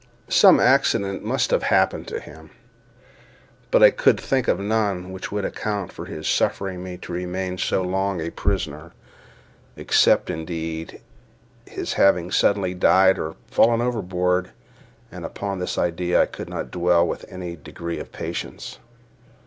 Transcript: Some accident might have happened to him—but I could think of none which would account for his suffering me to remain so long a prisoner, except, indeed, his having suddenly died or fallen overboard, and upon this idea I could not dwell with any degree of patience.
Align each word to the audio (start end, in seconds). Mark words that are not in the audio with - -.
Some 0.33 0.59
accident 0.59 1.23
might 1.23 1.51
have 1.51 1.61
happened 1.61 2.07
to 2.07 2.19
him—but 2.19 3.83
I 3.83 3.91
could 3.91 4.19
think 4.19 4.47
of 4.47 4.59
none 4.59 5.11
which 5.11 5.31
would 5.31 5.45
account 5.45 5.91
for 5.91 6.05
his 6.05 6.27
suffering 6.27 6.81
me 6.83 6.97
to 6.97 7.11
remain 7.13 7.59
so 7.59 7.83
long 7.83 8.19
a 8.19 8.31
prisoner, 8.31 8.93
except, 9.77 10.31
indeed, 10.31 11.01
his 11.67 11.93
having 11.93 12.31
suddenly 12.31 12.73
died 12.73 13.19
or 13.19 13.35
fallen 13.45 13.79
overboard, 13.79 14.49
and 15.11 15.23
upon 15.23 15.59
this 15.59 15.77
idea 15.77 16.23
I 16.23 16.25
could 16.25 16.49
not 16.49 16.71
dwell 16.71 17.07
with 17.07 17.23
any 17.31 17.55
degree 17.55 17.99
of 17.99 18.11
patience. 18.11 18.79